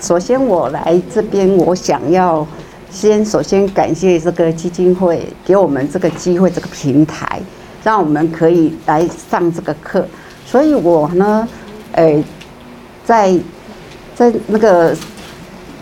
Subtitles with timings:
[0.00, 2.46] 首先我来这边，我想要
[2.90, 7.40] 先首先感谢这个基金会给我们这个机会，这个平台，
[7.82, 10.06] 让我们可以来上这个课。
[10.44, 11.48] 所以我呢，
[11.92, 12.22] 诶，
[13.04, 13.36] 在
[14.14, 14.94] 在那个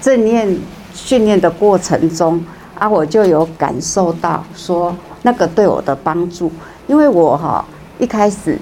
[0.00, 0.58] 正念
[0.94, 2.42] 训练的过程中
[2.78, 6.50] 啊，我就有感受到说那个对我的帮助，
[6.86, 7.64] 因为我哈
[7.98, 8.58] 一开始。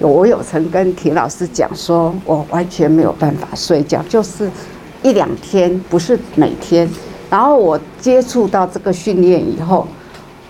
[0.00, 4.48] 我有曾跟田老师讲说，我完全没有办法睡觉，就是
[5.02, 6.88] 一两天，不是每天。
[7.30, 9.86] 然后我接触到这个训练以后，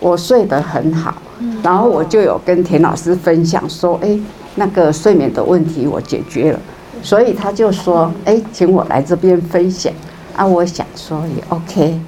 [0.01, 1.15] 我睡得很好。
[1.63, 4.19] 然后我就有跟田老师分享说，哎，
[4.57, 6.61] 那个睡眠的问题我解决了。
[7.03, 9.93] 所以他就说，哎，请我来这边分享。
[10.37, 12.01] 啊，我想说也 OK。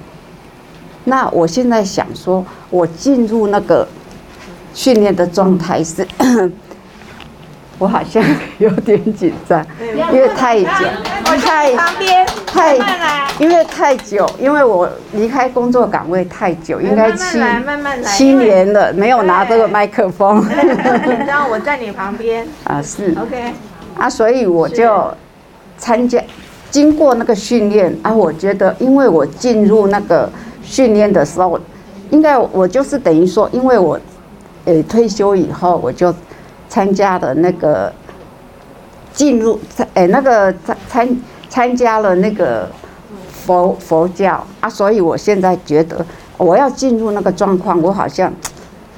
[1.03, 3.87] 那我现在想说，我进入那个
[4.73, 6.07] 训练的状态是。
[7.79, 8.23] 我好像
[8.59, 9.65] 有点紧张，
[10.13, 10.69] 因为太久，
[11.37, 11.75] 太
[12.45, 12.77] 太，
[13.39, 17.39] 因为太久，因为我离开工作岗位太久，应该七
[18.05, 20.45] 七年了，没有拿这个麦克风。
[21.25, 23.53] 然后我在你旁边啊，是 OK
[23.97, 25.11] 啊，所以我就
[25.77, 26.21] 参加，
[26.69, 30.29] 经过那个训练啊，我觉得，因为我进入那个
[30.63, 31.59] 训练的时候，
[32.09, 33.99] 应该我就是等于说，因为我
[34.65, 36.13] 呃退休以后，我就。
[36.69, 37.91] 参加的那个
[39.13, 42.69] 进入参诶那个参参参加了那个
[43.45, 46.05] 佛佛教啊，所以我现在觉得
[46.37, 48.31] 我要进入那个状况，我好像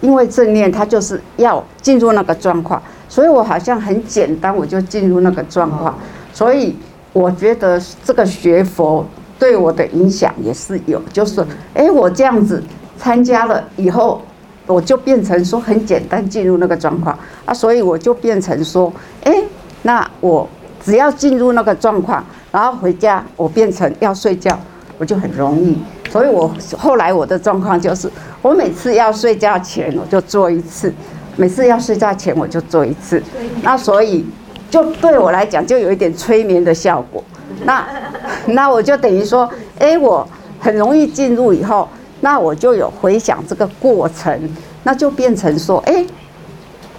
[0.02, 5.98] 因为正念，它就是要进入那个状况，所以我好像很简单，我就进入那个状况，
[6.32, 6.76] 所以
[7.12, 9.06] 我觉得这个学佛
[9.40, 12.64] 对我的影响也是有，就是诶，我这样子
[12.98, 14.22] 参加了以后。
[14.66, 18.90] 我就变成说很简单进入那个状况啊，所以我就变成说，
[19.26, 19.44] 哎，
[19.84, 20.48] 那我
[20.84, 24.58] 只要进入那个状况，然后回家我变成要睡觉，
[24.98, 25.78] 我就很容易。
[26.10, 28.12] 所以我后来我的状况就是，
[28.42, 30.94] 我每次要睡觉前我就做一次，
[31.38, 33.22] 每次要睡觉前我就做一次。
[33.62, 34.26] 那所以
[34.70, 37.24] 就对我来讲就有一点催眠的效果。
[37.66, 37.86] 那
[38.48, 39.50] 那我就等于说，
[39.80, 40.28] 哎，我
[40.60, 41.88] 很容易进入以后。
[42.22, 44.50] 那我就有回想这个过程，
[44.84, 46.06] 那就变成说，哎，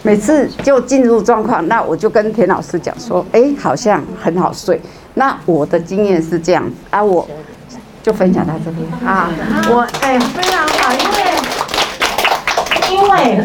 [0.07, 4.79] 每次就进入状况，那我就跟田老师讲说，哎，好像很好睡。
[5.15, 7.27] 那我的经验是这样啊，我
[8.03, 9.31] 就分享到这边啊。
[9.71, 11.25] 我哎，非常好，因为
[12.93, 13.43] 因为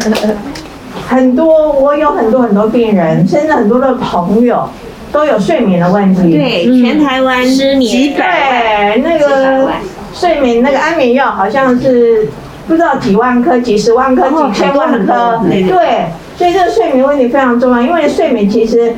[1.08, 4.68] 很多我有很多很多病人，甚至很多的朋友
[5.10, 6.30] 都有睡眠的问题。
[6.30, 9.70] 对，全台湾失眠，对那个。
[10.12, 12.28] 睡眠那个安眠药好像是
[12.66, 16.06] 不知道几万颗、几十万颗、几千万颗，对，
[16.40, 17.82] 所以这个睡眠问题非常重要。
[17.82, 18.94] 因为睡眠其实，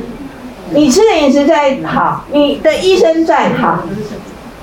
[0.71, 3.83] 你吃的饮食再好，你的医生再好，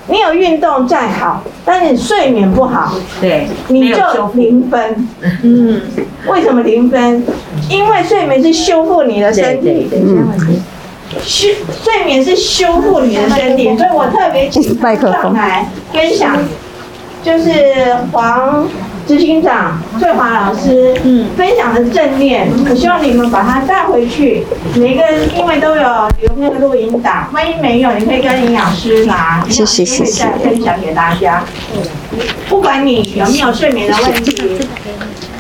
[0.09, 5.09] 你有运动再好，但是你睡眠不好，对，你就零分。
[5.43, 5.83] 嗯，
[6.27, 7.23] 为什么零分？
[7.69, 9.91] 因为睡眠是修复你的身体。
[11.23, 11.49] 修
[11.83, 16.39] 睡眠是修复你的身体，所以我特别请上来分享，
[17.23, 17.53] 就是
[18.11, 18.67] 黄
[19.11, 20.95] 执行长翠华老师
[21.37, 24.47] 分享的正念，我希望你们把它带回去。
[24.77, 25.83] 每个人因为都有
[26.21, 31.43] 留那个录音档，万一没有，你可以跟营养师拿，谢谢谢谢，再分享给大家。
[32.49, 34.61] 不管你有没有睡眠的问题，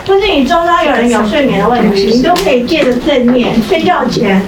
[0.04, 4.42] 或是你周遭有人有睡眠的问题，你都可以借着正念睡觉前。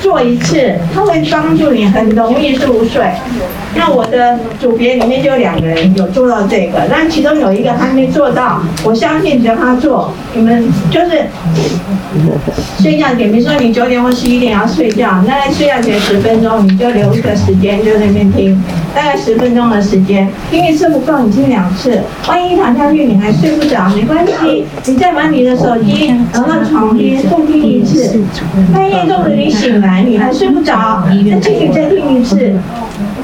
[0.00, 3.02] 做一次，它会帮助你很容易入睡。
[3.74, 8.60] 那我的组别里面就两个人有做到这个，但其中有一个还没做到。
[8.84, 11.26] 我相信只要他做，你们就是
[12.80, 18.60] 睡觉前，比如说你九点或十一点要睡觉，那睡觉前十分钟，你就留一个时间就在那边听，
[18.94, 22.00] 大概十分钟的时间，听一次不够，你听两次。
[22.28, 28.20] 万一躺下去你还睡不着，没关系，你再把你的手机拿到床边再听一次。
[28.72, 32.52] 半夜中你醒来，你还睡不着，那继续再听一次。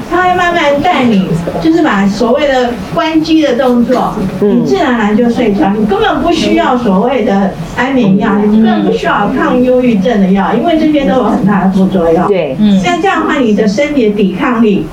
[0.09, 1.27] 他会慢慢带你，
[1.61, 5.69] 就是把所谓的关机的动作，你自然而然就睡着。
[5.77, 12.25] 你根本不需要所谓的安眠药，你根本不需要抗忧郁症的药，因为这些都有很大的副作用。
[12.27, 14.85] 对，像这样的话，你的身体的抵抗力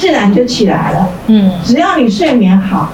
[0.00, 1.08] 自然就起来了。
[1.26, 2.90] 嗯，只要你睡眠好，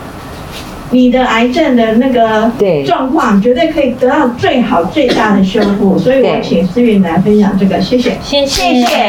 [0.91, 2.51] 你的癌症的那个
[2.85, 5.97] 状况绝对可以得到最好最大的修复。
[5.97, 9.07] 所以我请思韵来分享这个，谢谢，谢谢。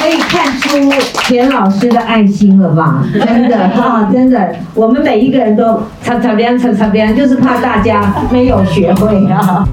[0.00, 0.78] 可以看出
[1.24, 3.04] 田老师的爱心了吧？
[3.12, 9.66] 真的哈，真的，我们每一个人都擦擦边，擦擦边，就是怕大家没有学会啊。